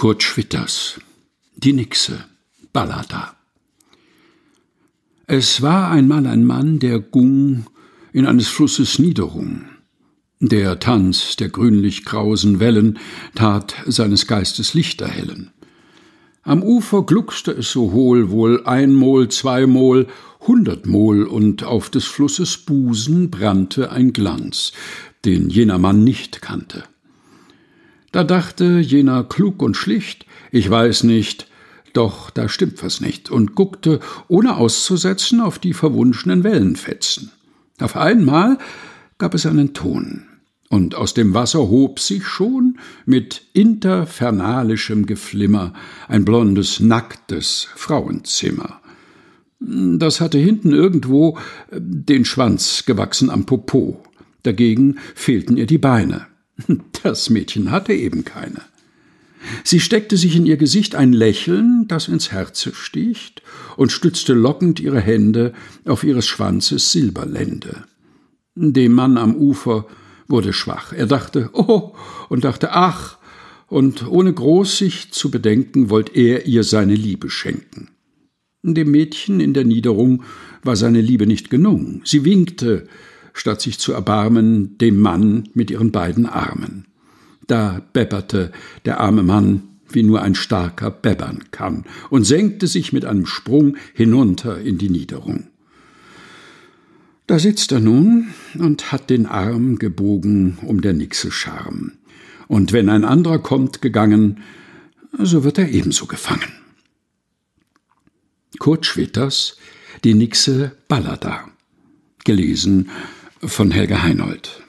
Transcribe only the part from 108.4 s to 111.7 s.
Kurt Schwitters, Die Nixe Ballada.